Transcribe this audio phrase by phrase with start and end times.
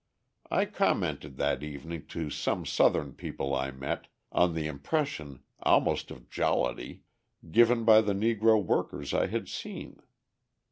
[0.49, 6.27] I commented that evening to some Southern people I met, on the impression, almost of
[6.27, 7.03] jollity,
[7.51, 9.99] given by the Negro workers I had seen.